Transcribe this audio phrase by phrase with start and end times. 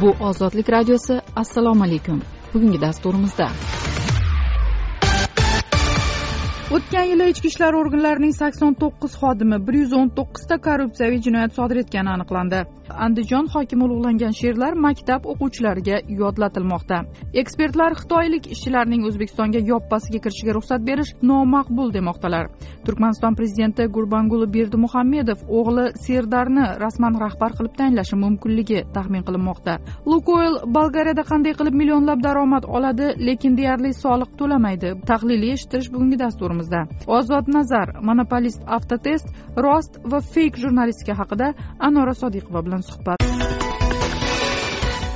[0.00, 2.22] bu ozodlik radiosi assalomu alaykum.
[2.54, 3.48] Bugungi dasturimizda.
[6.70, 11.78] O'tgan yili ichki ishlar organlarining sakson to'qqiz xodimi bir yuz o'n to'qqizta korrupsiyaviy jinoyat sodir
[11.82, 12.60] etgani aniqlandi.
[13.06, 16.98] Andijon hokimi ulug'langan she'rlar maktab o'quvchilariga yodlatilmoqda.
[17.42, 22.50] Ekspertlar xitoylik ishchilarning o'zbekistonga yoppasiga kirishiga ruxsat berish nomaqbul demoqdalar.
[22.86, 29.76] Turkmaniston prezidenti gurbanguli berdimuhammedov o'g'li serdarni rasman rahbar qilib tayinlashi mumkinligi taxmin qilinmoqda.
[30.12, 34.94] Lukoyl bolgariyada qanday qilib millionlab daromad oladi lekin deyarli soliq to'lamaydi.
[35.10, 36.22] Tahliliy eshittirish bugungi
[36.60, 43.18] dasturimizda ozod nazar monopolist avtotest rost va feyk jurnalistika haqida anora sodiqova bilan suhbat.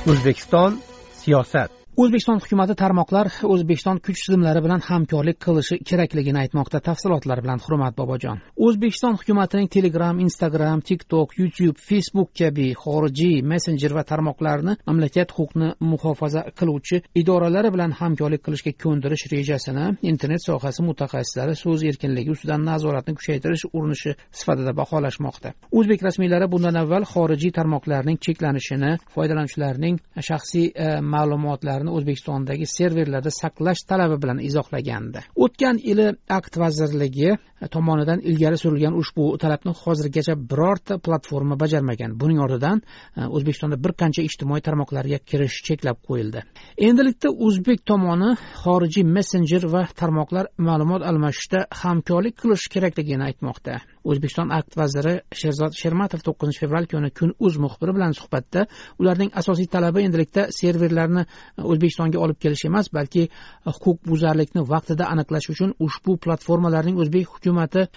[0.07, 0.79] O'zbekiston
[1.21, 1.84] siyosat.
[1.95, 7.61] O'zbekiston hukumati tarmoqlar o'zbekiston kuch tizimlari bilan hamkorlik qilishi kerakligini aytmoqda tafsilotlar bilan.
[7.65, 8.41] Hurmat bobojon.
[8.67, 16.41] O'zbekiston hukumatining telegram instagram tiktok youtube facebook kabi xorijiy messenjer va tarmoqlarni mamlakat huquqni muhofaza
[16.59, 23.65] qiluvchi idoralari bilan hamkorlik qilishga ko'ndirish rejasini internet sohasi mutaxassislari so'z erkinligi ustidan nazoratni kuchaytirish
[23.71, 25.55] urinishi sifatida baholashmoqda.
[25.71, 34.17] O'zbek rasmiylari bundan avval xorijiy tarmoqlarning cheklanishini foydalanuvchilarning shaxsiy e, ma'lumotlarini o'zbekistondagi serverlarda saqlash talabi
[34.23, 35.23] bilan izohlagandi.
[35.45, 42.17] O'tgan yili akt vazirligi e, tomonidan ilgari surilgan ushbu talabni hozirgacha birorta platforma bajarmagan.
[42.21, 46.45] Buning ortidan e, o'zbekistonda bir qancha ijtimoiy tarmoqlarga kirish cheklab qo'yildi.
[46.89, 48.31] Endilikda o'zbek tomoni
[48.63, 53.81] xorijiy messenjer va tarmoqlar ma'lumot almashishda hamkorlik qilish kerakligini aytmoqda.
[54.11, 58.65] O'zbekiston akt vaziri sherzod shermatov to'qqizinchi fevral kuni kun uz muxbiri bilan suhbatda
[59.01, 61.27] ularning asosiy talabi endilikda serverlarni e,
[61.71, 63.29] o'zbekistonga olib kelish emas balki e,
[63.69, 67.89] huquqbuzarlikni vaqtida aniqlash uchun ushbu platformalarning o'zbek hukumati e,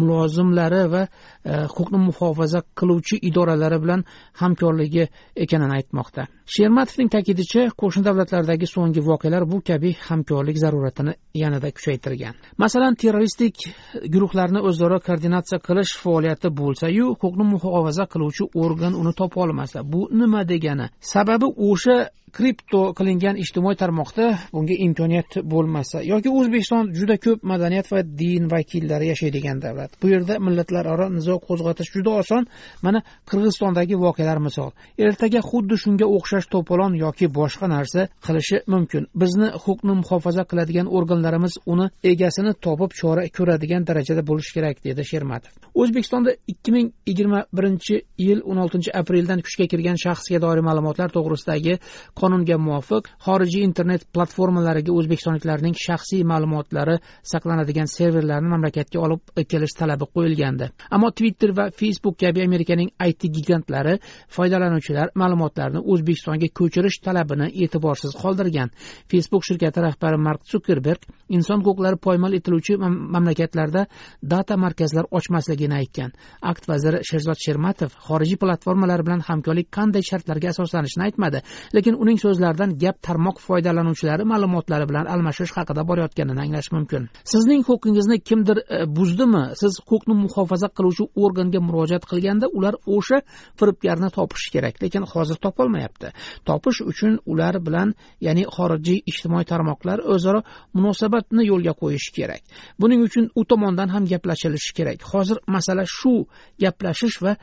[0.00, 1.08] mulozimlari va e,
[1.74, 4.06] huquqni muhofaza qiluvchi idoralari bilan
[4.40, 5.08] hamkorligi
[5.46, 6.26] ekanini aytmoqda.
[6.54, 12.34] Shermatovning ta'kidicha qo'shni davlatlardagi so'nggi voqealar bu kabi hamkorlik zaruratini yanada kuchaytirgan.
[12.64, 13.64] Masalan terroristik
[14.14, 15.33] guruhlarni o'zaro koordinatsiya
[15.66, 20.86] qilish faoliyati bo'lsayu huquqni muhofaza qiluvchi organ uni topa olmasa bu nima degani?
[21.12, 21.96] Sababi o'sha
[22.34, 29.10] kripto qilingan ijtimoiy tarmoqda bunga imkoniyat bo'lmasa yoki o'zbekiston juda ko'p madaniyat va din vakillari
[29.12, 29.94] yashaydigan davlat.
[30.02, 32.48] Bu yerda millatlararo nizo qo'zg'atish juda oson.
[32.86, 34.70] Mana qirg'izistondagi voqealar misol.
[35.06, 39.06] Ertaga xuddi shunga o'xshash to'polon yoki boshqa narsa qilishi mumkin.
[39.22, 45.52] Bizni huquqni muhofaza qiladigan organlarimiz uni egasini topib chora ko'radigan darajada bo'lishi kerak dedi ermatov.
[45.74, 51.74] O'zbekistonda ikki ming yigirma birinchi yil o'n oltinchi apreldan kuchga kirgan shaxsga doir ma'lumotlar to'g'risidagi
[52.20, 56.96] qonunga muvofiq xorijiy internet platformalariga o'zbekistonliklarning shaxsiy ma'lumotlari
[57.32, 60.70] saqlanadigan serverlarni mamlakatga olib kelish talabi qo'yilgandi.
[60.94, 63.98] Ammo twitter va facebook kabi amerikaning it gigantlari
[64.36, 68.70] foydalanuvchilar ma'lumotlarini o'zbekistonga ko'chirish talabini e'tiborsiz qoldirgan.
[69.10, 71.02] Facebook shirkati rahbari mark sukerberg
[71.36, 73.86] inson huquqlari poymol etiluvchi mamlakatlarda
[74.22, 76.12] data markazlar ochmasligini aytgan.
[76.50, 81.42] Akt vaziri sherzod shermatov xorijiy platformalar bilan hamkorlik qanday shartlarga asoslanishini aytmadi
[81.76, 87.08] lekin uning so'zlaridan gap tarmoq foydalanuvchilari ma'lumotlari bilan almashish haqida borayotganini anglash mumkin.
[87.32, 89.44] Sizning huquqingizni kimdir e, buzdimi?
[89.60, 93.18] Siz huquqni muhofaza qiluvchi organga murojaat qilganda ular o'sha
[93.58, 96.12] firibgarni topishi kerak lekin hozir topolmayapti.
[96.48, 97.94] Topish uchun ular bilan
[98.26, 100.40] ya'ni xorijiy ijtimoiy tarmoqlar o'zaro
[100.76, 102.42] munosabatni yo'lga qo'yishi kerak.
[102.80, 105.00] Buning uchun u tomondan ham gaplashilishi kerak.
[105.10, 106.14] Hozir masala shu
[106.62, 107.36] gaplashish va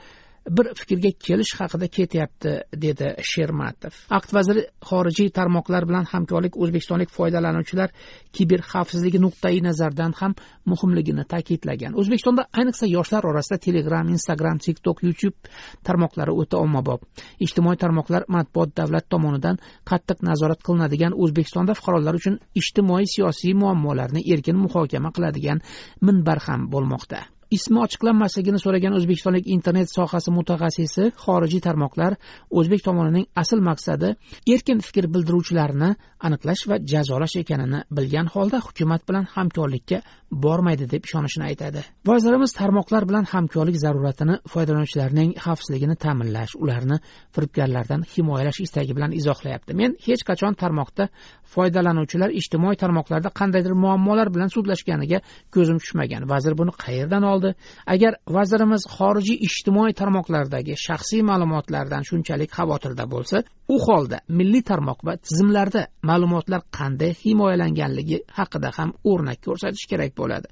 [0.50, 2.52] bir fikrga kelish haqida ketyapti
[2.84, 3.94] dedi shermatov.
[4.18, 7.94] Aqd vaziri xorijiy tarmoqlar bilan hamkorlik o'zbekistonlik foydalanuvchilar
[8.38, 10.34] kiber xavfsizligi nuqtai nazaridan ham
[10.72, 11.98] muhimligini ta'kidlagan.
[12.02, 15.52] O'zbekistonda ayniqsa yoshlar orasida telegram instagram tiktok youtube
[15.88, 17.06] tarmoqlari o'ta ommabop.
[17.46, 24.58] Ijtimoiy tarmoqlar matbuot davlat tomonidan qattiq nazorat qilinadigan o'zbekistonda fuqarolar uchun ijtimoiy siyosiy muammolarni erkin
[24.66, 25.62] muhokama qiladigan
[26.02, 27.22] minbar ham bo'lmoqda.
[27.58, 32.16] Ismi ochiqlanmasligini so'ragan o'zbekistonlik internet sohasi mutaxassisi xorijiy tarmoqlar
[32.60, 34.14] o'zbek tomonining asl maqsadi
[34.56, 35.90] erkin fikr bildiruvchilarni
[36.28, 41.84] aniqlash va jazolash ekanini bilgan holda hukumat bilan hamkorlikka bormaydi deb ishonishini aytadi.
[42.08, 46.98] Vazirimiz tarmoqlar bilan hamkorlik zaruratini foydalanuvchilarning xavfsizligini ta'minlash ularni
[47.36, 49.76] firibgarlardan himoyalash istagi bilan izohlayapti.
[49.82, 51.10] Men hech qachon tarmoqda
[51.56, 55.20] foydalanuvchilar ijtimoiy tarmoqlarda qandaydir muammolar bilan sudlashganiga
[55.56, 56.30] ko'zim tushmagan.
[56.34, 57.56] Vazir buni qayerdan oldi?
[57.94, 63.44] Agar vazirimiz xorijiy ijtimoiy tarmoqlardagi shaxsiy ma'lumotlardan shunchalik xavotirda bo'lsa
[63.74, 70.48] u holda milliy tarmoq va tizimlarda ma'lumotlar qanday himoyalanganligi haqida ham o'rnak ko'rsatish kerak bo'ladi.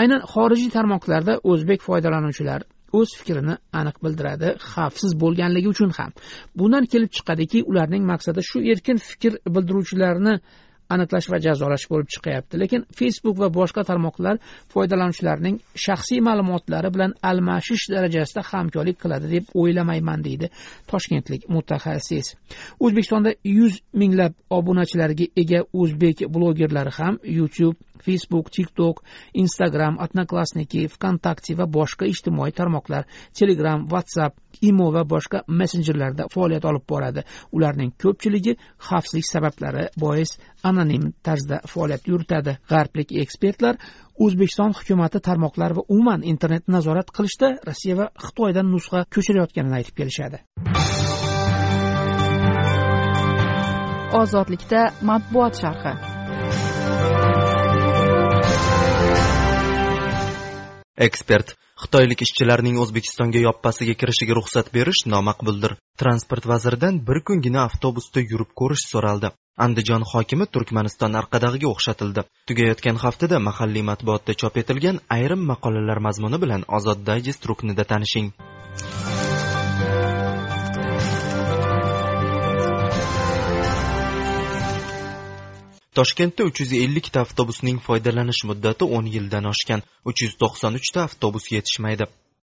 [0.00, 2.60] Aynan xorijiy tarmoqlarda o'zbek foydalanuvchilar
[2.98, 6.12] o'z fikrini aniq bildiradi xavfsiz bo'lganligi uchun ham.
[6.58, 10.34] Bundan kelib chiqadiki ularning maqsadi shu erkin fikr bildiruvchilarni
[10.94, 12.58] aniqlash va jazolash bo'lib chiqyapti.
[12.62, 14.36] Lekin facebook va boshqa tarmoqlar
[14.74, 20.50] foydalanuvchilarning shaxsiy ma'lumotlari bilan almashish darajasida hamkorlik qiladi deb o'ylamayman deydi
[20.92, 22.26] toshkentlik mutaxassis.
[22.84, 29.02] O'zbekistonda yuz minglab obunachilarga ega o'zbek blogerlari ham youtube facebook tiktok
[29.34, 33.06] instagram odnoklassniki vkontakte va boshqa ijtimoiy tarmoqlar
[33.38, 37.24] telegram whatsapp imo va boshqa messenjerlarda faoliyat olib boradi.
[37.52, 38.56] Ularning ko'pchiligi
[38.88, 42.56] xavfsizlik sabablari bois anonim tarzda faoliyat yuritadi.
[42.70, 43.76] G'arblik ekspertlar
[44.18, 50.42] o'zbekiston hukumati tarmoqlar va umuman internetni nazorat qilishda rossiya va xitoydan nusxa ko'chirayotganini aytib kelishadi.
[54.16, 56.15] Ozodlikda matbuot sharhi.
[60.96, 65.74] Ekspert xitoylik ishchilarning o'zbekistonga yoppasiga kirishiga ruxsat berish nomaqbuldir.
[66.02, 69.32] Transport vaziridan bir kungina avtobusda yurib ko'rish so'raldi.
[69.66, 72.26] Andijon hokimi turkmaniston arqadag'iga o'xshatildi.
[72.48, 78.32] Tugayotgan haftada mahalliy matbuotda chop etilgan ayrim maqolalar mazmuni bilan ozod dayjest ruknida tanishing.
[85.98, 89.80] Toshkentda uch yuz ellikta avtobusning foydalanish muddati o'n yildan oshgan.
[90.10, 92.06] Uch yuz to'qson uchta avtobus yetishmaydi.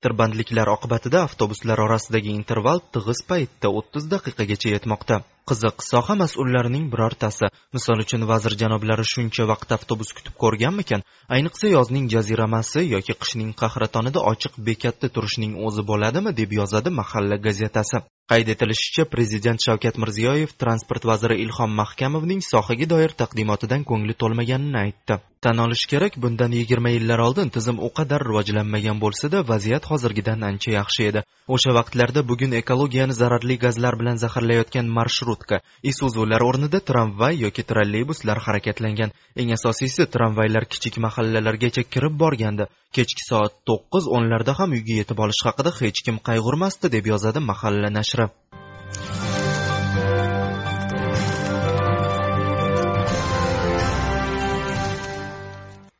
[0.05, 5.17] Tirbandliklar oqibatida avtobuslar orasidagi interval tig'iz paytda o'ttiz daqiqagacha yetmoqda.
[5.49, 7.49] Qiziq soha mas'ullarining birortasi.
[7.77, 11.05] Misol uchun vazir janoblari shuncha vaqt avtobus kutib ko'rganmikan?
[11.37, 18.05] Ayniqsa yozning jaziramasi yoki qishning qahratonida ochiq bekatda turishning o'zi bo'ladimi deb yozadi mahalla gazetasi.
[18.31, 25.17] Qayd etilishicha prezident shavkat mirziyoyev transport vaziri ilhom mahkamovning sohaga doir taqdimotidan ko'ngli to'lmaganini aytdi.
[25.45, 30.71] Tan olish kerak bundan yigirma yillar oldin tizim u qadar rivojlanmagan bo'lsada vaziyat hozirgidan ancha
[30.79, 31.21] yaxshi edi.
[31.55, 35.59] O'sha vaqtlarda bugun ekologiyani zararli gazlar bilan zaharlayotgan marshrutka
[35.91, 39.13] isuzular o'rnida tramvay yoki trolleybuslar harakatlangan.
[39.41, 42.65] Eng asosiysi tramvaylar kichik mahallalargacha kirib borgandi.
[42.95, 47.89] Kechki soat to'qqiz o'nlarda ham uyga yetib olish haqida hech kim qayg'urmasdi deb yozadi mahalla
[47.99, 48.14] nashri.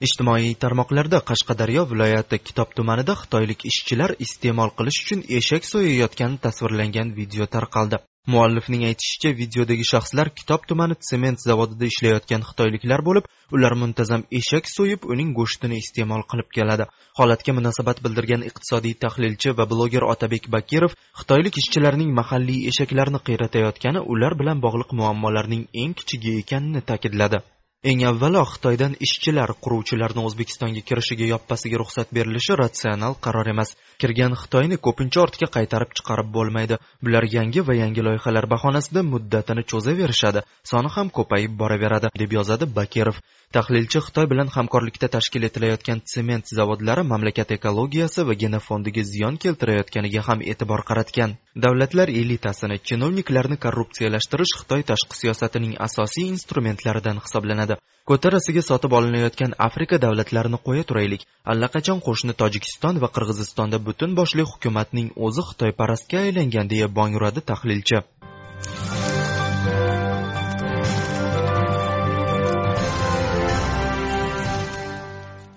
[0.06, 7.48] Ijtimoiy tarmoqlarda qashqadaryo viloyati kitob tumanida xitoylik ishchilar iste'mol qilish uchun eshak so'yayotgani tasvirlangan video
[7.56, 8.02] tarqaldi.
[8.34, 15.08] Muallifning aytishicha videodagi shaxslar kitob tumani sement zavodida ishlayotgan xitoyliklar bo'lib ular muntazam eshak so'yib
[15.16, 16.90] uning go'shtini iste'mol qilib keladi.
[17.20, 24.40] Holatga munosabat bildirgan iqtisodiy tahlilchi va bloger otabek bakirov xitoylik ishchilarning mahalliy eshaklarni qiyratayotgani ular
[24.42, 27.46] bilan bog'liq muammolarning eng kichigi ekanini ta'kidladi.
[27.90, 33.74] Eng avvalo xitoydan ishchilar quruvchilarni o'zbekistonga kirishiga yoppasiga ruxsat berilishi ratsional qaror emas.
[34.02, 36.80] Kirgan xitoyni ko'pincha ortga qaytarib chiqarib bo'lmaydi.
[37.06, 40.42] Bular yangi va yangi loyihalar bahonasida muddatini cho'zaverishadi.
[40.72, 43.22] Soni ham ko'payib boraveradi deb yozadi bakirov.
[43.54, 50.40] Tahlilchi xitoy bilan hamkorlikda tashkil etilayotgan sement zavodlari mamlakat ekologiyasi va genofondiga ziyon keltirayotganiga ham
[50.52, 51.36] e'tibor qaratgan.
[51.66, 57.80] Davlatlar elitasini chinovniklarni korrupsiyalashtirish xitoy tashqi siyosatining asosiy instrumentlaridan hisoblanadi.
[58.10, 61.24] Ko'tarasiga sotib olinayotgan afrika davlatlarini qo'ya turaylik.
[61.54, 68.06] Allaqachon qo'shni tojikiston va qirg'izistonda butun boshli hukumatning o'zi xitoyparastga aylangan deya bong uradi tahlilchi.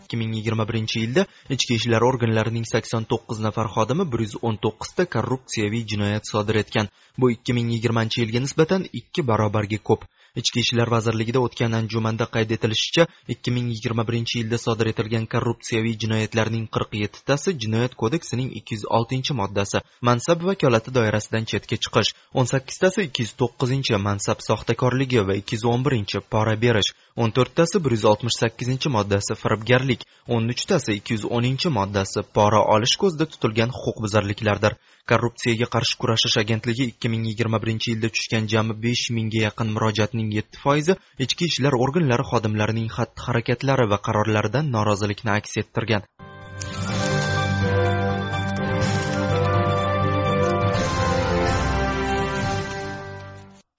[0.08, 1.22] Ikki ming yigirma birinchi yilda
[1.54, 6.88] ichki ishlar organlarining sakson to'qqiz nafar xodimi bir yuz o'n to'qqizta korrupsiyaviy jinoyat sodir etgan.
[7.20, 10.06] Bu ikki ming yigirmanchi yilga nisbatan ikki barobarga ko'p.
[10.40, 15.94] Ichki ishlar vazirligida o'tgan anjumanda qayd etilishicha ikki ming yigirma birinchi yilda sodir etilgan korrupsiyaviy
[16.02, 22.50] jinoyatlarning qirq yettitasi jinoyat kodeksining ikki yuz oltinchi moddasi mansab vakolati doirasidan chetga chiqish o'n
[22.52, 26.92] sakkiztasi ikki yuz to'qqizinchi mansab soxtakorligi va ikki yuz o'n birinchi pora berish.
[27.22, 30.04] O'n to'rttasi bir yuz oltmish sakkizinchi moddasi firibgarlik
[30.36, 34.76] o'n uchtasi ikki yuz o'ninchi moddasi pora olish ko'zda tutilgan huquqbuzarliklardir.
[35.10, 40.30] Korrupsiyaga qarshi kurashish agentligi ikki ming yigirma birinchi yilda tushgan jami besh mingga yaqin murojaatning
[40.38, 46.02] yetti foizi ichki ishlar organlari xodimlarining xatti harakatlari va qarorlaridan norozilikni aks ettirgan.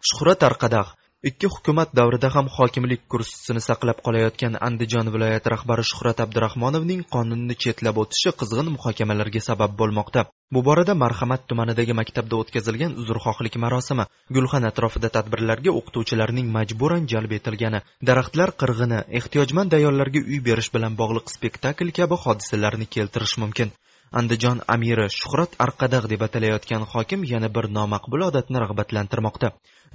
[0.09, 7.01] Shuhrat arqadag' ikki hukumat davrida ham hokimlik kursisini saqlab qolayotgan andijon viloyati rahbari shuhrat abdurahmonovning
[7.15, 10.23] qonunni chetlab o'tishi qizg'in muhokamalarga sabab bo'lmoqda.
[10.55, 14.05] Bu borada marhamat tumanidagi maktabda o'tkazilgan uzrxohlik marosimi
[14.37, 21.35] gulxan atrofida tadbirlarga o'qituvchilarning majburan jalb etilgani daraxtlar qirg'ini ehtiyojmand ayollarga uy berish bilan bog'liq
[21.35, 23.75] spektakl kabi hodisalarni keltirish mumkin.
[24.11, 29.51] Andijon amiri shuhrat arqadagʼ deb atalayotgan hokim yana bir nomaqbul odatni rag'batlantirmoqda.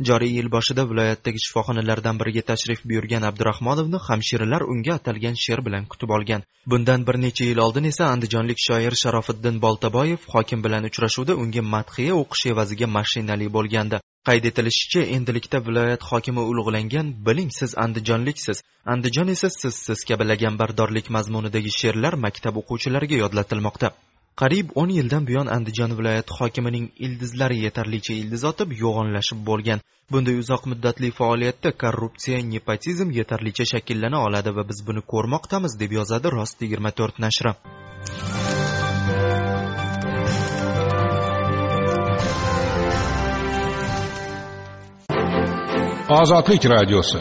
[0.09, 6.11] Joriy yil boshida viloyatdagi shifoxonalardan biriga tashrif buyurgan abdurahmonovni hamshiralar unga atalgan she'r bilan kutib
[6.17, 6.43] olgan.
[6.73, 12.19] Bundan bir necha yil oldin esa andijonlik shoir sharofiddin boltaboyev hokim bilan uchrashuvda unga madhiya
[12.23, 14.01] o'qish evaziga mashinali bo'lgandi.
[14.29, 18.63] Qayd etilishicha endilikda viloyat hokimi ulug'langan biling siz andijonliksiz.
[18.95, 23.91] Andijon esa sizsiz kabi laganbardorlik mazmunidagi she'rlar maktab o'quvchilariga yodlatilmoqda.
[24.41, 29.85] Qariyb o'n yildan buyon andijon viloyati hokimining ildizlari yetarlicha ildiz otib yo'g'onlashib bo'lgan.
[30.13, 36.35] Bunday uzoq muddatli faoliyatda korrupsiya nepotizm yetarlicha shakllana oladi va biz buni ko'rmoqdamiz deb yozadi
[36.39, 37.55] rost yigirma to'rt nashri.
[46.09, 47.19] Ozodlik radiosi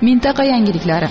[0.00, 1.08] mintaqa yangiliklari.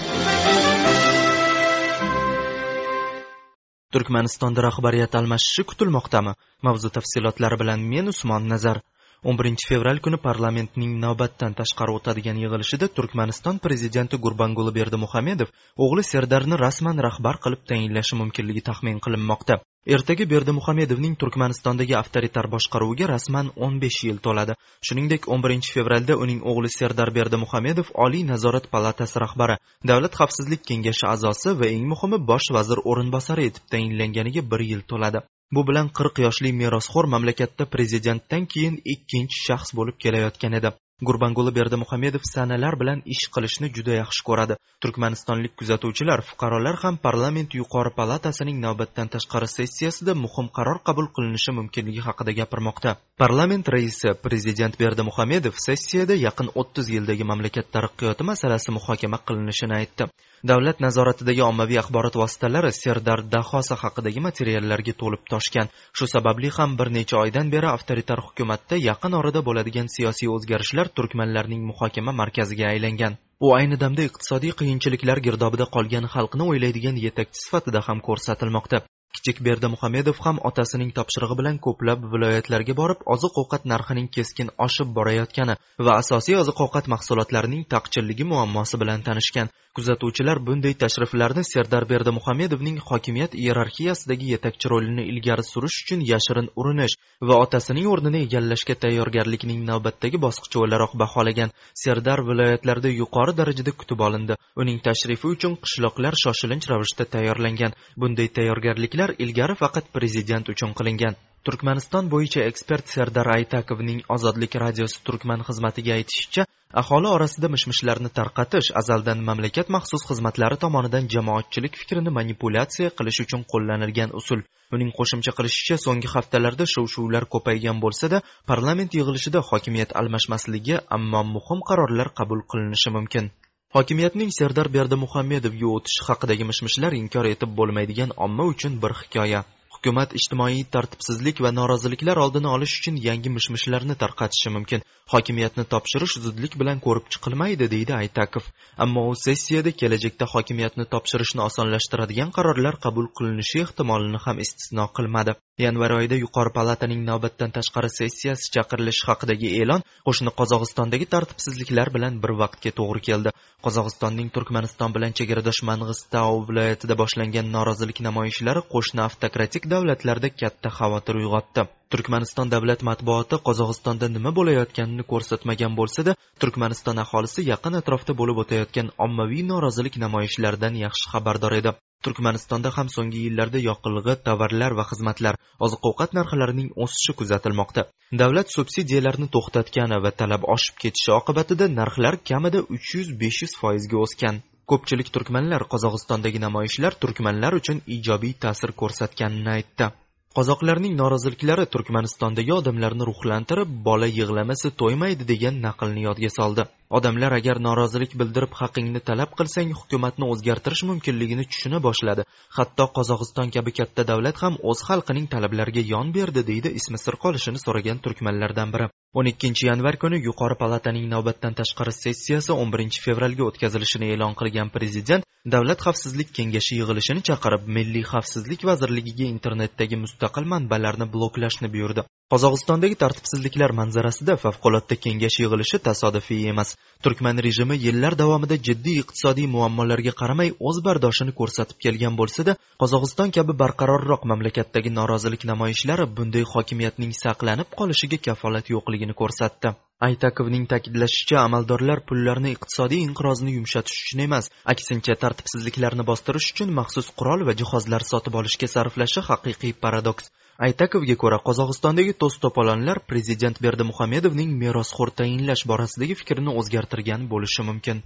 [3.93, 6.33] Turkmanistonda rahbariyat almashishi kutilmoqdami?
[6.65, 8.81] Mavzu tafsilotlari bilan men usmon nazar
[9.23, 15.53] 11 fevral kuni parlamentning navbatdan tashqari o'tadigan yig'ilishida turkmaniston prezidenti gurbanguli berdimuhamedov
[15.85, 19.55] o'g'li serdarni rasman rahbar qilib tayinlashi mumkinligi taxmin qilinmoqda.
[19.95, 24.57] Ertaga berdimuhamedovning turkmanistondagi avtoritar boshqaruviga rasman 15 yil to'ladi.
[24.89, 29.55] Shuningdek 11 fevralda uning o'g'li serdar berdimuhamedov oliy nazorat palatasi rahbari
[29.91, 35.23] davlat xavfsizlik kengashi a'zosi va eng muhimi bosh vazir o'rinbosari etib tayinlanganiga bir yil to'ladi.
[35.55, 40.71] Bu bilan qirq yoshli merosxo'r mamlakatda prezidentdan keyin ikkinchi shaxs bo'lib kelayotgan edi.
[41.01, 44.57] Gurbanguli berdimuhamedov sanalar bilan ish qilishni juda yaxshi ko'radi.
[44.83, 52.01] Turkmanistonlik kuzatuvchilar fuqarolar ham parlament yuqori palatasining navbatdan tashqari sessiyasida muhim qaror qabul qilinishi mumkinligi
[52.07, 52.97] haqida gapirmoqda.
[53.23, 60.11] Parlament raisi prezident berdimuhamedov sessiyada yaqin o'ttiz yildagi mamlakat taraqqiyoti masalasi muhokama qilinishini aytdi.
[60.51, 65.69] Davlat nazoratidagi ommaviy axborot vositalari serdar Dahosa haqidagi materiallarga to'lib toshgan.
[65.97, 71.61] Shu sababli ham bir necha oydan beri avtoritar hukumatda yaqin orada bo'ladigan siyosiy o'zgarishlar turkmanlarning
[71.69, 73.17] muhokama markaziga aylangan.
[73.45, 78.79] U ayni damda iqtisodiy qiyinchiliklar girdobida qolgan xalqni o'ylaydigan yetakchi sifatida ham ko'rsatilmoqda.
[79.15, 85.55] Kichik berdimuhamedov ham otasining topshirig'i bilan ko'plab viloyatlarga borib oziq ovqat narxining keskin oshib borayotgani
[85.87, 89.51] va asosiy oziq ovqat mahsulotlarining taqchilligi muammosi bilan tanishgan.
[89.77, 96.95] Kuzatuvchilar bunday tashriflarni serdar berdimuhamedovning hokimiyat iyerarxiyasidagi yetakchi rolini ilgari surish uchun yashirin urinish
[97.29, 101.53] va otasining o'rnini egallashga tayyorgarlikning navbatdagi bosqichi o'laroq baholagan.
[101.83, 104.37] Serdar viloyatlarda yuqori darajada kutib olindi.
[104.61, 107.73] Uning tashrifi uchun qishloqlar shoshilinch ravishda tayyorlangan.
[108.01, 111.15] Bunday tayyorgarliklar ilgari faqat prezident uchun qilingan.
[111.47, 116.45] Turkmaniston bo'yicha ekspert serdar aytakovning ozodlik radiosi turkman xizmatiga aytishicha
[116.81, 123.41] aholi orasida mish mishlarni tarqatish azaldan mamlakat maxsus xizmatlari tomonidan jamoatchilik fikrini manipulyatsiya qilish uchun
[123.51, 124.41] qo'llanilgan usul.
[124.75, 131.59] Uning qo'shimcha qilishicha so'nggi haftalarda shov shuvlar ko'paygan bo'lsa-da, parlament yig'ilishida hokimiyat almashmasligi ammo muhim
[131.69, 133.25] qarorlar qabul qilinishi mumkin.
[133.73, 139.39] Hokimiyatning serdar berdimuhamedovga o'tishi haqidagi mishmishlar inkor etib bo'lmaydigan omma uchun bir hikoya.
[139.75, 144.85] Hukumat ijtimoiy tartibsizlik va noroziliklar oldini olish uchun yangi mishmishlarni tarqatishi mumkin.
[145.13, 148.45] Hokimiyatni topshirish zudlik bilan ko'rib chiqilmaydi deydi aytakov.
[148.85, 155.35] Ammo u sessiyada kelajakda hokimiyatni topshirishni osonlashtiradigan qarorlar qabul qilinishi ehtimolini ham istisno qilmadi.
[155.61, 162.33] Yanvar oyida yuqori palataning navbatdan tashqari sessiyasi chaqirilishi haqidagi e'lon qo'shni qozog'istondagi tartibsizliklar bilan bir
[162.39, 163.33] vaqtga to'g'ri keldi.
[163.65, 171.69] Qozog'istonning turkmaniston bilan chegaradosh mang'istau viloyatida boshlangan norozilik namoyishlari qo'shni avtokratik davlatlarda katta xavotir uyg'otdi.
[171.93, 179.43] Turkmaniston davlat matbuoti qozog'istonda nima bo'layotganini ko'rsatmagan bo'lsa-da, turkmaniston aholisi yaqin atrofda bo'lib o'tayotgan ommaviy
[179.53, 181.79] norozilik namoyishlaridan yaxshi xabardor edi.
[182.05, 187.81] Turkmanistonda ham so'nggi yillarda yoqilg'i tovarlar va xizmatlar oziq ovqat narxlarining o'sishi kuzatilmoqda.
[188.21, 193.97] Davlat subsidiyalarni to'xtatgani va talab oshib ketishi oqibatida narxlar kamida uch yuz besh yuz foizga
[194.05, 194.35] o'sgan.
[194.71, 199.89] Ko'pchilik turkmanlar qozog'istondagi namoyishlar turkmanlar uchun ijobiy ta'sir ko'rsatganini aytdi.
[200.37, 206.63] Qozoqlarning noroziliklari turkmanistondagi odamlarni ruhlantirib bola yig'lamasa to'ymaydi degan naqlni yodga soldi.
[206.97, 212.25] Odamlar agar norozilik bildirib haqingni talab qilsang hukumatni o'zgartirish mumkinligini tushuna boshladi.
[212.57, 217.59] Hatto qozog'iston kabi katta davlat ham o'z xalqining talablariga yon berdi deydi ismi sir qolishini
[217.65, 218.87] so'ragan turkmanlardan biri.
[219.19, 224.73] O'n ikkinchi yanvar kuni yuqori palataning navbatdan tashqari sessiyasi o'n birinchi fevralga o'tkazilishini e'lon qilgan
[224.75, 232.05] prezident davlat xavfsizlik kengashi yig'ilishini chaqirib milliy xavfsizlik vazirligiga internetdagi mustaqil manbalarni bloklashni buyurdi.
[232.31, 236.69] Qozog'istondagi tartibsizliklar manzarasida favqulodda kengash yig'ilishi tasodifiy emas.
[237.03, 243.57] Turkman rejimi yillar davomida jiddiy iqtisodiy muammolarga qaramay o'z bardoshini ko'rsatib kelgan bo'lsa-da, qozog'iston kabi
[243.63, 249.75] barqarorroq mamlakatdagi norozilik namoyishlari bunday hokimiyatning saqlanib qolishiga kafolat yo'qligini ko'rsatdi.
[250.07, 257.45] Aytakovning ta'kidlashicha amaldorlar pullarni iqtisodiy inqirozni yumshatish uchun emas aksincha tartibsizliklarni bostirish uchun maxsus qurol
[257.49, 260.31] va jihozlar sotib olishga sarflashi haqiqiy paradoks.
[260.67, 268.03] Aytakovga ko'ra qozog'istondagi to's to'polonlar prezident berdimuhamedovning merosxo'r tayinlash borasidagi fikrini o'zgartirgan bo'lishi mumkin.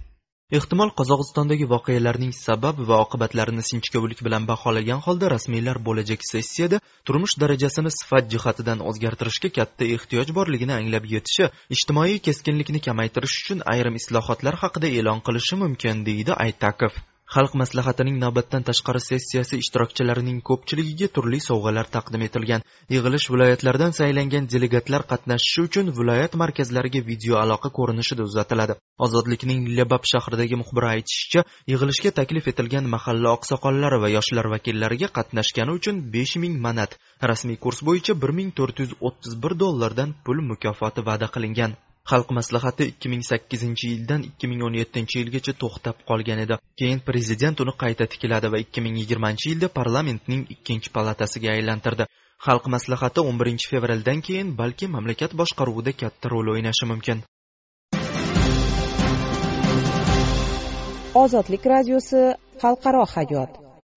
[0.56, 6.78] Ehtimol qozog'istondagi voqealarning sabab va oqibatlarini sinchkovlik bilan baholagan holda rasmiylar bo'lajak sessiyada
[7.10, 14.00] turmush darajasini sifat jihatidan o'zgartirishga katta ehtiyoj borligini anglab yetishi ijtimoiy keskinlikni kamaytirish uchun ayrim
[14.00, 16.96] islohotlar haqida e'lon qilishi mumkin deydi aytakov.
[17.34, 22.62] Xalq maslahatining navbatdan tashqari sessiyasi ishtirokchilarining ko'pchiligiga turli sovg'alar taqdim etilgan.
[22.94, 28.78] Yig'ilish viloyatlardan saylangan delegatlar qatnashishi uchun viloyat markazlariga video aloqa ko'rinishida uzatiladi.
[29.06, 36.00] Ozodlikning lebab shahridagi muxbiri aytishicha yig'ilishga taklif etilgan mahalla oqsoqollari va yoshlar vakillariga qatnashgani uchun
[36.14, 36.96] besh ming manat
[37.32, 41.76] rasmiy kurs bo'yicha bir ming to'rt yuz o'ttiz bir dollardan pul mukofoti va'da qilingan.
[42.10, 46.56] Xalq maslahati 2008 yildan 2017 yilgacha to'xtab qolgan edi.
[46.80, 52.06] Keyin prezident uni qayta tikladi va 2020 yilda parlamentning ikkinchi palatasiga aylantirdi.
[52.46, 57.18] Xalq maslahati 11 fevraldan keyin balki mamlakat boshqaruvida katta rol o'ynashi mumkin.
[61.22, 62.22] Ozodlik radiosi
[62.62, 63.52] xalqaro hayot.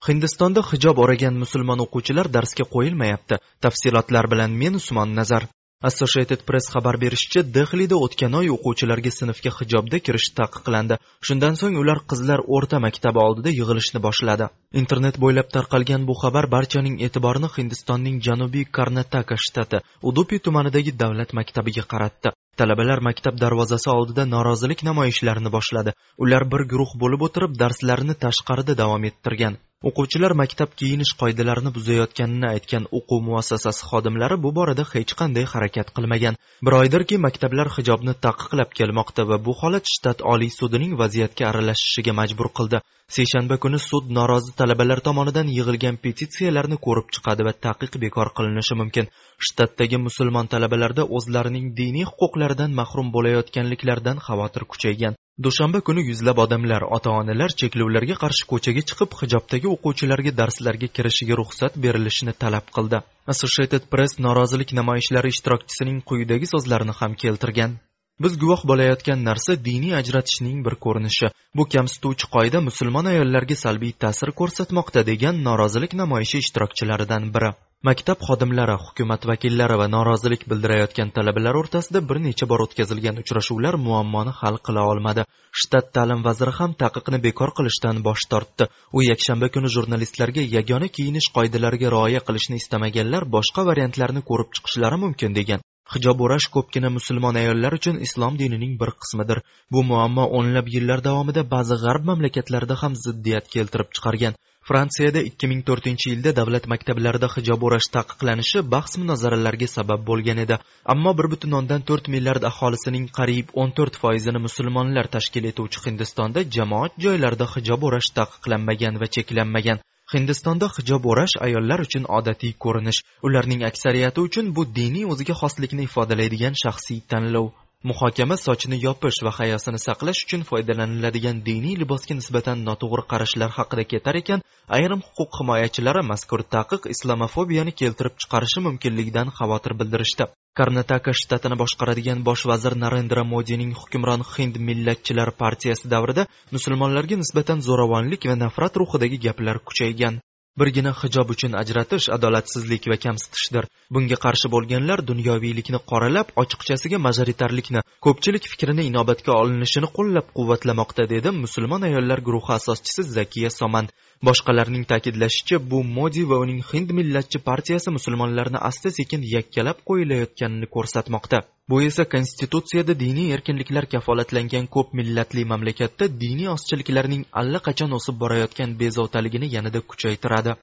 [0.08, 3.36] Hindistonda hijob o'ragan musulmon o'quvchilar darsga qo'yilmayapti.
[3.64, 5.44] Tafsilotlar bilan men usmon nazar
[5.90, 10.98] associated press xabar berishicha dehlida o'tgan oy o'quvchilarga sinfga hijobda kirish taqiqlandi.
[11.28, 14.50] Shundan so'ng ular qizlar o'rta maktabi oldida yig'ilishni boshladi.
[14.82, 21.84] Internet bo'ylab tarqalgan bu xabar barchaning e'tiborini hindistonning janubiy karnataka shtati udupi tumanidagi davlat maktabiga
[21.94, 22.36] qaratdi.
[22.60, 25.98] Talabalar maktab darvozasi oldida norozilik namoyishlarini boshladi.
[26.24, 29.58] Ular bir guruh bo'lib o'tirib darslarini tashqarida davom ettirgan.
[29.90, 36.36] O'quvchilar maktab kiyinish qoidalarini buzayotganini aytgan o'quv muassasasi xodimlari bu borada hech qanday harakat qilmagan.
[36.66, 42.50] Bir oydirki maktablar hijobni taqiqlab kelmoqda va bu holat shtat oliy sudining vaziyatga aralashishiga majbur
[42.60, 42.82] qildi.
[43.18, 49.10] Seshanba kuni sud norozi talabalar tomonidan yig'ilgan petitsiyalarni ko'rib chiqadi va taqiq bekor qilinishi mumkin.
[49.48, 55.21] Shtatdagi musulmon talabalarda o'zlarining diniy huquqlaridan mahrum bo'layotganliklaridan xavotir kuchaygan.
[55.40, 61.78] Dushanba kuni yuzlab odamlar ota onalar cheklovlarga qarshi ko'chaga chiqib hijobdagi o'quvchilarga darslarga kirishiga ruxsat
[61.86, 63.00] berilishini talab qildi.
[63.34, 67.80] Associated press norozilik namoyishlari ishtirokchisining quyidagi so'zlarini ham keltirgan.
[68.24, 71.34] Biz guvoh bo'layotgan narsa diniy ajratishning bir ko'rinishi.
[71.58, 77.52] Bu kamsituvchi qoida musulmon ayollarga salbiy ta'sir ko'rsatmoqda degan norozilik namoyishi ishtirokchilaridan biri.
[77.88, 84.34] Maktab xodimlari hukumat vakillari va norozilik bildirayotgan talabalar o'rtasida bir necha bor o'tkazilgan uchrashuvlar muammoni
[84.42, 85.26] hal qila olmadi.
[85.62, 88.70] Shtat ta'lim vaziri ham taqiqni bekor qilishdan bosh tortdi.
[88.98, 95.38] U yakshanba kuni jurnalistlarga yagona kiyinish qoidalariga rioya qilishni istamaganlar boshqa variantlarni ko'rib chiqishlari mumkin
[95.40, 95.66] degan.
[95.94, 99.42] Hijob o'rash ko'pgina musulmon ayollar uchun islom dinining bir qismidir.
[99.74, 104.40] Bu muammo o'nlab yillar davomida ba'zi g'arb mamlakatlarida ham ziddiyat keltirib chiqargan.
[104.70, 110.58] Fransiyada 2004 yilda davlat maktablarida hijob o'rash taqiqlanishi bahs munozaralarga sabab bo'lgan edi.
[110.94, 118.10] Ammo 1,4 milliard aholisining qariyb 14 foizini musulmonlar tashkil etuvchi hindistonda jamoat joylarida hijob o'rash
[118.20, 119.82] taqiqlanmagan va cheklanmagan.
[120.14, 123.00] Hindistonda hijob o'rash ayollar uchun odatiy ko'rinish.
[123.28, 127.48] Ularning aksariyati uchun bu diniy o'ziga xoslikni ifodalaydigan shaxsiy tanlov.
[127.90, 134.20] Muhokama sochni yopish va hayosini saqlash uchun foydalaniladigan diniy libosga nisbatan noto'g'ri qarashlar haqida ketar
[134.22, 134.44] ekan
[134.78, 140.30] ayrim huquq himoyachilari mazkur taqiq islomofobiyani keltirib chiqarishi mumkinligidan xavotir bildirishdi.
[140.60, 148.28] Karnataka shtatini boshqaradigan bosh vazir narendra modining hukmron hind millatchilar partiyasi davrida musulmonlarga nisbatan zo'ravonlik
[148.32, 150.20] va nafrat ruhidagi gaplar kuchaygan.
[150.60, 153.68] Birgina hijob uchun ajratish adolatsizlik va kamsitishdir.
[153.96, 161.88] Bunga qarshi bo'lganlar dunyoviylikni qoralab ochiqchasiga majoritarlikni ko'pchilik fikrini inobatga olinishini qo'llab quvvatlamoqda dedi musulmon
[161.90, 163.92] ayollar guruhi asoschisi zakiya soman
[164.28, 171.40] boshqalarning ta'kidlashicha bu modi va uning hind millatchi partiyasi musulmonlarni asta sekin yakkalab qo'yilayotganini ko'rsatmoqda.
[171.72, 179.48] Bu esa konstitutsiyada diniy erkinliklar kafolatlangan ko'p millatli mamlakatda diniy ozchiliklarning allaqachon o'sib borayotgan bezovtaligini
[179.56, 180.56] yanada kuchaytiradi.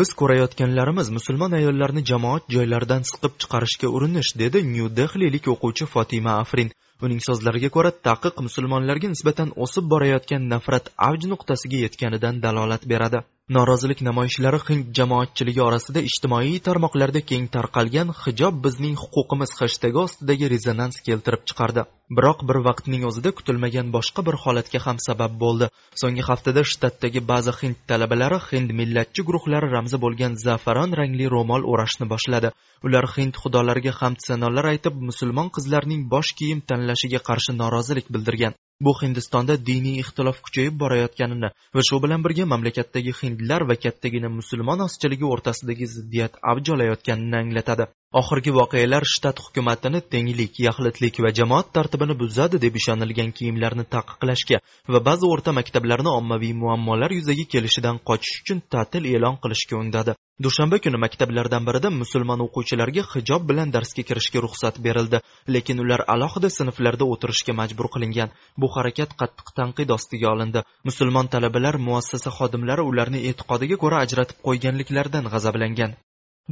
[0.00, 6.72] Biz ko'rayotganlarimiz musulmon ayollarni jamoat joylaridan siqib chiqarishga urinish dedi nyu dehlilik o'quvchi fotima afrin.
[7.04, 13.26] Uning so'zlariga ko'ra taqiq musulmonlarga nisbatan o'sib borayotgan nafrat avj nuqtasiga yetganidan dalolat beradi.
[13.50, 21.00] Norozilik namoyishlari hind jamoatchiligi orasida ijtimoiy tarmoqlarda keng tarqalgan hijob bizning huquqimiz hashtagi ostidagi rezonans
[21.08, 21.84] keltirib chiqardi.
[22.18, 25.70] Biroq bir vaqtning o'zida kutilmagan boshqa bir holatga ham sabab bo'ldi.
[26.02, 32.06] So'nggi haftada shtatdagi ba'zi hind talabalari hind millatchi guruhlari ramzi bo'lgan zafaron rangli ro'mol o'rashni
[32.14, 32.54] boshladi.
[32.86, 38.54] Ular hind xudolariga hamd sanolar aytib musulmon qizlarning bosh kiyim tanlashiga qarshi norozilik bildirgan.
[38.86, 44.86] Bu hindistonda diniy ixtilof kuchayib borayotganini va shu bilan birga mamlakatdagi hindlar va kattagina musulmon
[44.86, 47.86] ozchiligi o'rtasidagi ziddiyat avj olayotganini anglatadi.
[48.20, 54.58] Oxirgi voqealar shtat hukumatini tenglik yaxlitlik va jamoat tartibini buzadi deb ishonilgan kiyimlarni taqiqlashga
[54.92, 60.16] va ba'zi o'rta maktablarni ommaviy muammolar yuzaga kelishidan qochish uchun ta'til e'lon qilishga undadi.
[60.44, 65.18] Dushanba kuni maktablardan birida musulmon o'quvchilarga hijob bilan darsga kirishga ruxsat berildi
[65.54, 68.28] lekin ular alohida sinflarda o'tirishga majbur qilingan.
[68.60, 70.60] Bu harakat qattiq tanqid ostiga olindi.
[70.88, 75.92] Musulmon talabalar muassasa xodimlari ularni e'tiqodiga ko'ra ajratib qo'yganliklaridan g'azablangan.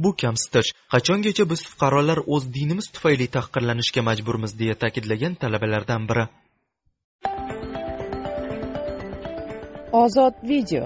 [0.03, 6.25] Bu kamsitish qachongacha biz fuqarolar o'z dinimiz tufayli tahqirlanishga majburmiz deya ta'kidlagan talabalardan biri.
[10.03, 10.83] Ozod video.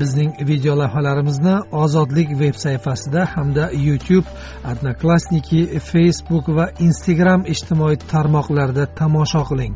[0.00, 4.28] Bizning video lavhalarimizni ozodlik veb sayfasida hamda youtube
[4.70, 5.60] odnoklassniki
[5.90, 9.74] facebook va instagram ijtimoiy tarmoqlarida tomosha qiling.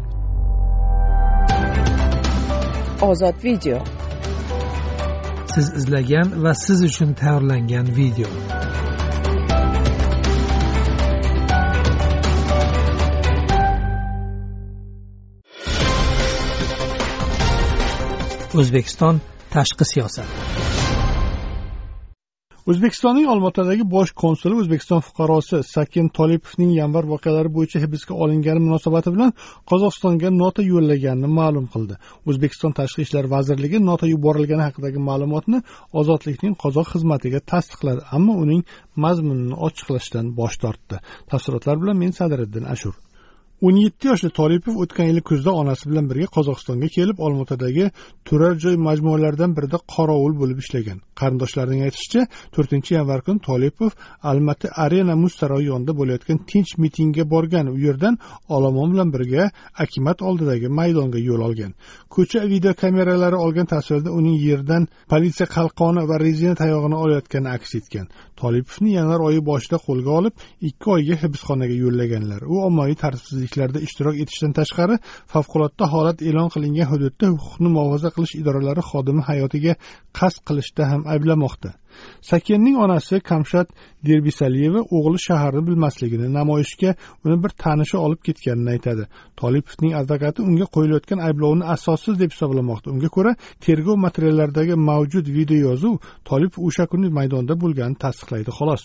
[3.10, 3.78] Ozod video
[5.56, 8.28] siz izlagan va siz uchun tayyorlangan video.
[18.60, 19.20] O'zbekiston
[19.54, 20.65] tashqi siyosati
[22.70, 29.30] o'zbekistonning olmaotadagi bosh konsuli o'zbekiston fuqarosi sakin tolipovning yanvar voqealari bo'yicha hibsga olingani munosabati bilan
[29.70, 32.00] qozog'istonga nota yo'llaganini ma'lum qildi.
[32.30, 35.62] O'zbekiston tashqi ishlar vazirligi nota yuborilgani haqidagi ma'lumotni
[36.02, 38.62] ozodlikning qozoq xizmatiga tasdiqladi ammo uning
[39.04, 41.02] mazmunini ochiqlashdan bosh tortdi.
[41.30, 42.94] Tafsilotlar bilan men sadiriddin ashur.
[43.64, 47.86] O'n yetti yoshli tolipov o'tgan yili kuzda onasi bilan birga qozog'istonga kelib olmaotadagi
[48.28, 50.98] turar joy majmualaridan birida qorovul bo'lib ishlagan.
[51.20, 53.90] Qarindoshlarning aytishicha to'rtinchi yanvar kuni tolipov
[54.30, 58.18] almaty arena muz saroyi yonida bo'layotgan tinch mitingga borgan u yerdan
[58.56, 59.48] olomon bilan birga
[59.84, 61.72] akimat oldidagi maydonga yo'l olgan.
[62.14, 68.06] Ko'cha videokameralari olgan tasvirda uning yerdan politsiya qalqoni va rezina tayog'ini olayotgani aks etgan.
[68.40, 70.34] Tolipovni yanvar oyi boshida qo'lga olib
[70.68, 72.40] ikki oyga hibsxonaga yo'llaganlar.
[72.52, 74.96] U ommaviy tartibsizlik tadbirliklarda ishtirok etishdan tashqari
[75.32, 79.72] favqulodda holat e'lon qilingan hududda huquqni muhofaza qilish idoralari xodimi hayotiga
[80.18, 81.70] qasd qilishda ham ayblamoqda.
[82.30, 83.68] Sakenning onasi kamshat
[84.08, 86.90] derbisaliyeva o'g'li shaharni bilmasligini namoyishga
[87.24, 89.04] uni bir tanishi olib ketganini aytadi.
[89.40, 92.86] Tolipovning advokati unga qo'yilayotgan ayblovni asossiz deb hisoblamoqda.
[92.94, 93.32] Unga ko'ra
[93.64, 95.94] tergov materiallaridagi mavjud videoyozuv
[96.28, 98.84] tolipov o'sha kuni maydonda bo'lganini tasdiqlaydi xolos.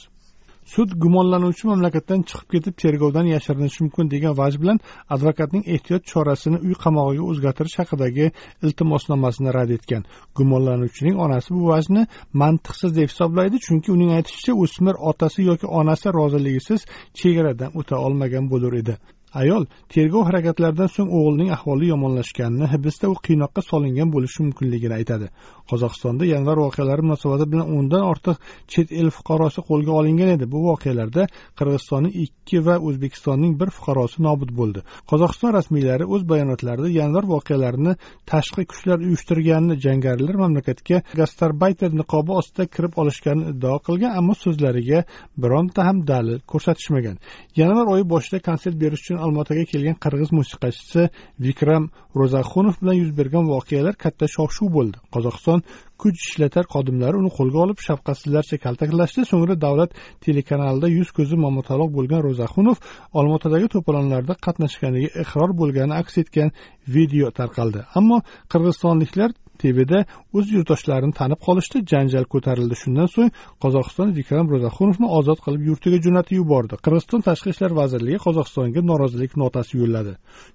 [0.69, 4.79] Sud gumonlanuvchi mamlakatdan chiqib ketib tergovdan yashirinishi mumkin degan vaj bilan
[5.15, 8.31] advokatning ehtiyot chorasini uy qamog'iga o'zgartirish haqidagi
[8.65, 10.03] iltimosnomasini rad etgan.
[10.37, 12.05] Gumonlanuvchining onasi bu vajni
[12.43, 16.85] mantiqsiz deb hisoblaydi chunki uning aytishicha o'smir otasi yoki onasi roziligisiz
[17.21, 18.97] chegaradan o'ta olmagan bo'lur edi.
[19.33, 25.27] Ayol tergov harakatlaridan so'ng o'g'lining ahvoli yomonlashganini hibsda u qiynoqqa solingan bo'lishi mumkinligini aytadi.
[25.71, 28.37] Qozog'istonda yanvar voqealari munosabati bilan o'ndan ortiq
[28.71, 30.45] chet el fuqarosi qo'lga olingan edi.
[30.53, 31.27] Bu voqealarda
[31.59, 34.83] qirg'izistonning ikki va o'zbekistonning bir fuqarosi nobud bo'ldi.
[35.11, 37.93] Qozog'iston rasmiylari o'z bayonotlarida yanvar voqealarini
[38.31, 44.99] tashqi kuchlar uyushtirganini jangarilar mamlakatga gastarbayter niqobi ostida kirib olishganini iddao qilgan ammo so'zlariga
[45.43, 47.17] bironta ham dalil ko'rsatishmagan.
[47.61, 51.03] Yanvar oyi boshida konsert berish uchun olmaotaga kelgan qirg'iz musiqachisi
[51.45, 51.83] vikram
[52.19, 54.97] ro'zaxunov bilan yuz bergan voqealar katta shov shuv bo'ldi.
[55.13, 55.59] Qozog'iston
[56.01, 59.21] kuch ishlatar xodimlari uni qo'lga olib shafqatsizlarcha kaltaklashdi.
[59.31, 59.91] So'ngra davlat
[60.25, 62.77] telekanalida yuz ko'zi momataloq bo'lgan ro'zaxunov
[63.19, 66.49] olmaotadagi to'polonlarda qatnashganiga iqror bo'lgani aks etgan
[66.95, 67.79] video tarqaldi.
[67.99, 68.17] Ammo
[68.51, 69.29] qirg'izistonliklar
[69.61, 69.99] tvda
[70.37, 71.83] o'z yurtdoshlarini tanib qolishdi.
[71.91, 72.75] Janjal ko'tarildi.
[72.83, 73.31] Shundan so'ng
[73.63, 76.79] qozog'iston vikram ro'zaxunovni ozod qilib yurtiga jo'natib yubordi.
[76.85, 80.13] Qirg'iziston tashqi ishlar vazirligi qozog'istonga norozilik notasi yo'lladi.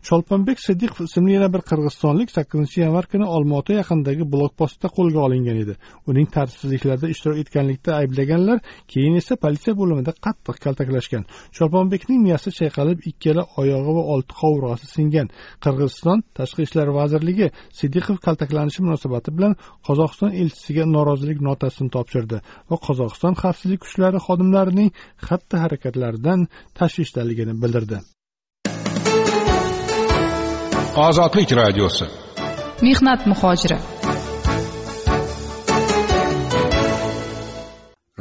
[0.08, 5.74] Cholponbek siddiqov ismli yana bir qirg'izistonlik sakkizinchi yanvar kuni olmaota yaqinidagi blokpostda qo'lga olingan edi.
[6.10, 8.58] Uning tartibsizliklarda ishtirok etganlikda ayblaganlar
[8.92, 11.22] keyin esa politsiya bo'limida qattiq kaltaklashgan.
[11.56, 15.28] Cholponbekning miyasi chayqalib ikkala oyog'i va olti qovurg'asi singan.
[15.64, 17.48] Qirg'iziston tashqi ishlar vazirligi
[17.80, 19.54] siddiqov kaltaklanishi munosabati bilan
[19.86, 22.38] qozog'iston elchisiga norozilik notasini topshirdi
[22.70, 24.90] va qozog'iston xavfsizlik kuchlari xodimlarining
[25.28, 26.46] xatti harakatlaridan
[26.78, 27.98] tashvishdaligini bildirdi.
[31.06, 32.06] Ozodlik radiosi.
[32.86, 33.78] Mehnat muhojiri.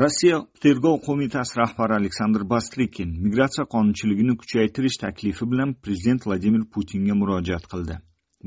[0.02, 7.66] Rossiya tergov qo'mitasi rahbari aleksandr bastrikin migratsiya qonunchiligini kuchaytirish taklifi bilan prezident vladimir putinga murojaat
[7.74, 7.96] qildi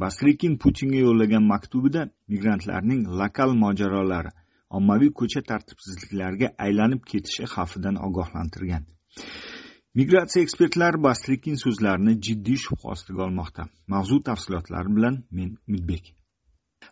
[0.02, 4.30] bastrikin putinga yo'llagan maktubida migrantlarning lokal mojarolari
[4.78, 8.84] ommaviy ko'cha tartibsizliklariga aylanib ketishi xavfidan ogohlantirgan.
[9.98, 13.62] Migratsiya ekspertlari bastrikin so'zlarini jiddiy shubha ostiga olmoqda.
[13.94, 16.04] Mavzu tafsilotlari bilan men umidbek.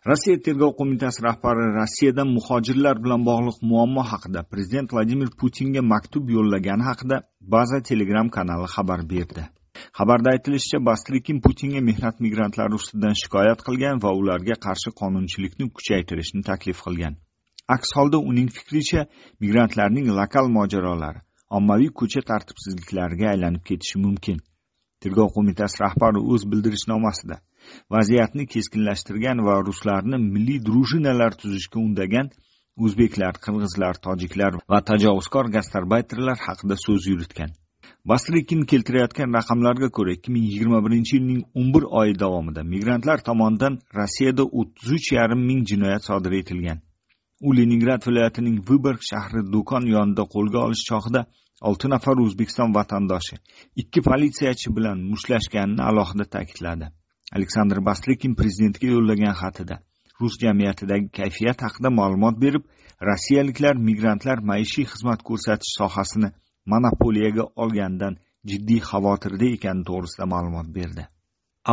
[0.09, 6.83] Rossiya tergov qo'mitasi rahbari rossiyadan muhojirlar bilan bog'liq muammo haqida prezident vladimir putinga maktub yo'llagani
[6.89, 7.17] haqida
[7.53, 9.43] baza telegram kanali xabar berdi.
[9.97, 16.83] Xabarda aytilishicha bastrikin putinga mehnat migrantlari ustidan shikoyat qilgan va ularga qarshi qonunchilikni kuchaytirishni taklif
[16.85, 17.15] qilgan.
[17.75, 19.01] Aks holda uning fikricha
[19.41, 21.19] migrantlarning lokal mojarolari
[21.57, 24.37] ommaviy ko'cha tartibsizliklariga aylanib ketishi mumkin.
[25.01, 27.41] Tergov qo'mitasi rahbari o'z bildirishnomasida
[27.95, 32.27] vaziyatni keskinlashtirgan va ruslarni milliy drujinalar tuzishga undagan
[32.85, 37.51] o'zbeklar qirg'izlar tojiklar va tajovuzkor gastarbayterlar haqida so'z yuritgan.
[38.07, 43.73] Bastrikin keltirayotgan raqamlarga ko'ra ikki ming yigirma birinchi yilning o'n bir oyi davomida migrantlar tomonidan
[43.97, 46.79] rossiyada o'ttiz uch yarim ming jinoyat sodir etilgan.
[47.47, 51.25] U leningrad viloyatining viborg shahri do'kon yonida qo'lga olish chog'ida
[51.71, 53.35] 6 nafar o'zbekiston vatandoshi
[53.81, 56.85] ikki politsiyachi bilan mushtlashganini alohida ta'kidladi.
[57.35, 59.81] Aleksandr bastrikin prezidentga yo'llagan xatida
[60.21, 62.63] rus jamiyatidagi kayfiyat haqida ma'lumot berib
[63.09, 66.29] rossiyaliklar migrantlar maishiy xizmat ko'rsatish sohasini
[66.73, 68.17] monopoliyaga olganidan
[68.49, 71.03] jiddiy xavotirda ekani to'g'risida ma'lumot berdi.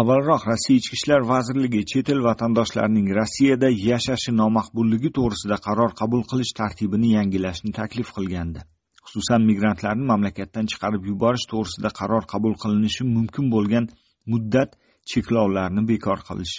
[0.01, 6.53] Avvalroq rossiya ichki ishlar vazirligi chet el vatandoshlarining rossiyada yashashi nomaqbulligi to'g'risida qaror qabul qilish
[6.61, 8.61] tartibini yangilashni taklif qilgandi.
[9.07, 13.91] Xususan migrantlarni mamlakatdan chiqarib yuborish to'g'risida qaror qabul qilinishi mumkin bo'lgan
[14.33, 14.71] muddat
[15.11, 16.55] cheklovlarni bekor qilish.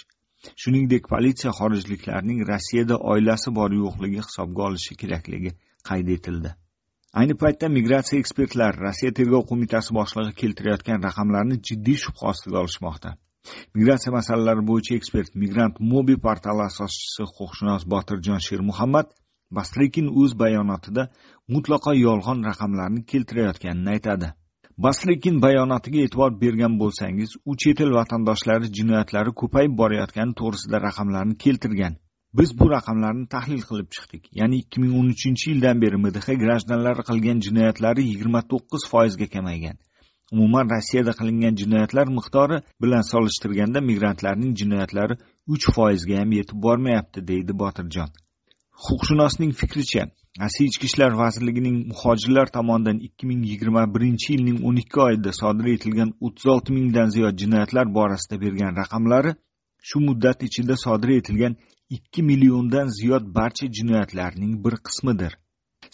[0.62, 5.50] Shuningdek politsiya xorijliklarning rossiyada oilasi bor yo'qligi hisobga olishi kerakligi
[5.88, 6.50] qayd etildi.
[7.20, 13.12] Ayni paytda migratsiya ekspertlari rossiya tergov qo'mitasi boshlig'i keltirayotgan raqamlarni jiddiy shubha ostiga olishmoqda.
[13.76, 19.14] Migratsiya masalalari bo'yicha ekspert migrant mobi portali asoschisi huquqshunos botirjon shermuhammad
[19.58, 21.04] bastrikin o'z bayonotida
[21.54, 24.32] mutlaqo yolg'on raqamlarni keltirayotganini aytadi.
[24.84, 31.94] Baslikin bayonotiga e'tibor bergan bo'lsangiz u chet el vatandoshlari jinoyatlari ko'payib borayotgani to'g'risida raqamlarni keltirgan.
[32.38, 34.22] Biz bu raqamlarni tahlil qilib chiqdik.
[34.40, 39.76] Ya'ni ikki ming o'n uchinchi yildan beri mdh grajdanlari qilgan jinoyatlari yigirma to'qqiz foizga kamaygan.
[40.34, 45.14] Umuman rossiyada qilingan jinoyatlar miqdori bilan solishtirganda migrantlarning jinoyatlari
[45.54, 48.08] uch foizga ham yetib bormayapti deydi botirjon.
[48.84, 50.02] Huquqshunosning fikricha
[50.42, 55.66] rossiya ichki ishlar vazirligining muhojirlar tomonidan ikki ming yigirma birinchi yilning o'n ikki oyida sodir
[55.76, 59.32] etilgan o'ttiz olti mingdan ziyod jinoyatlar borasida bergan raqamlari
[59.88, 61.56] shu muddat ichida sodir etilgan
[61.90, 65.32] ikki milliondan ziyod barcha jinoyatlarning bir qismidir.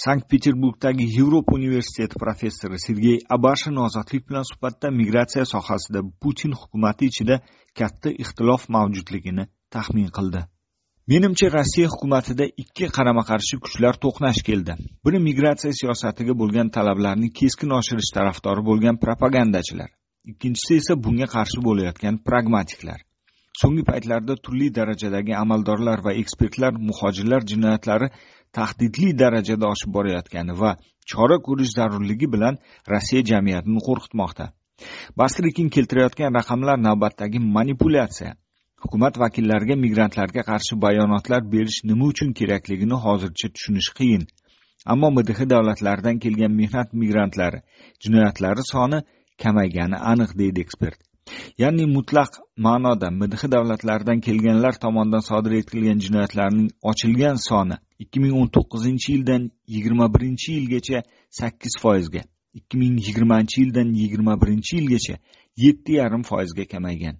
[0.04, 7.36] Sankt peterburgdagi yevropa universiteti professori sergey abashin ozodlik bilan suhbatda migratsiya sohasida putin hukumati ichida
[7.78, 10.40] katta ixtilof mavjudligini taxmin qildi.
[11.12, 14.72] Menimcha rossiya hukumatida ikki qarama qarshi kuchlar to'qnash keldi.
[15.04, 19.90] Biri migratsiya siyosatiga bo'lgan talablarni keskin oshirish tarafdori bo'lgan propagandachilar.
[20.30, 23.00] Ikkinchisi esa bunga qarshi bo'layotgan pragmatiklar.
[23.60, 28.08] So'nggi paytlarda turli darajadagi amaldorlar va ekspertlar muhojirlar jinoyatlari
[28.58, 30.72] tahdidli darajada oshib borayotgani va
[31.10, 32.58] chora ko'rish zarurligi bilan
[32.92, 34.46] rossiya jamiyatini qo'rqitmoqda.
[35.20, 38.32] Bastrikin keltirayotgan raqamlar navbatdagi manipulyatsiya.
[38.82, 44.24] Hukumat vakillariga migrantlarga qarshi bayonotlar berish nima uchun kerakligini hozircha tushunish qiyin.
[44.92, 47.60] Ammo mdh davlatlaridan kelgan mehnat migrantlari
[48.04, 48.98] jinoyatlari soni
[49.42, 50.98] kamaygani aniq deydi ekspert.
[51.62, 52.30] Ya'ni mutlaq
[52.66, 59.42] ma'noda mdh davlatlaridan kelganlar tomonidan sodir etilgan jinoyatlarning ochilgan soni ikki ming o'n to'qqizinchi yildan
[59.74, 60.98] yigirma birinchi yilgacha
[61.40, 62.22] sakkiz foizga
[62.58, 65.16] ikki ming yigirmanchi yildan yigirma birinchi yilgacha
[65.64, 67.16] yetti yarim foizga kamaygan.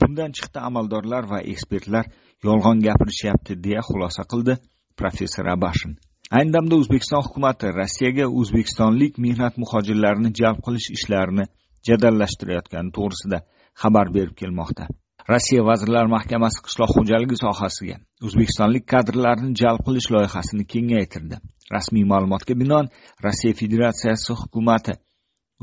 [0.00, 2.06] Bundan chiqdi amaldorlar va ekspertlar
[2.46, 4.54] yolg'on gapirishyapti deya xulosa qildi
[5.00, 5.92] professor abashin.
[6.36, 11.44] Ayni damda o'zbekiston hukumati rossiyaga o'zbekistonlik mehnat muhojirlarini jalb qilish ishlarini
[11.88, 13.38] jadallashtirayotgani to'g'risida
[13.82, 14.84] xabar berib kelmoqda.
[15.32, 21.36] Rossiya vazirlar mahkamasi qishloq xo'jaligi sohasiga o'zbekistonlik kadrlarni jalb qilish loyihasini kengaytirdi.
[21.74, 22.86] Rasmiy ma'lumotga binoan
[23.26, 24.94] rossiya federatsiyasi hukumati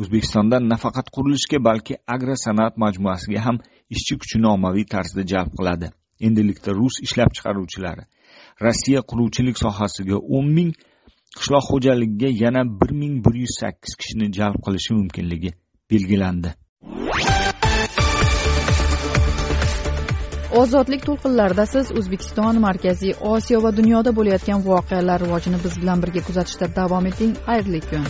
[0.01, 3.57] o'zbekistondan nafaqat qurilishga balki agrosanoat majmuasiga ham
[3.95, 5.87] ishchi kuchini ommaviy tarzda jalb qiladi.
[6.27, 8.03] Endilikda rus ishlab chiqaruvchilari
[8.65, 10.71] rossiya quruvchilik sohasiga o'n ming
[11.37, 15.55] qishloq xo'jaligiga yana bir ming bir yuz sakkiz kishini jalb qilishi mumkinligi
[15.91, 16.49] belgilandi.
[20.61, 26.73] Ozodlik to'lqinlarida siz o'zbekiston markaziy osiyo va dunyoda bo'layotgan voqealar rivojini biz bilan birga kuzatishda
[26.81, 27.37] davom eting.
[27.47, 28.05] Xayrli kun.